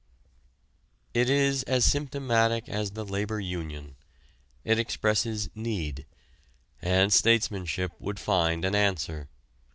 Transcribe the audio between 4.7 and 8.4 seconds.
expresses need. And statesmanship would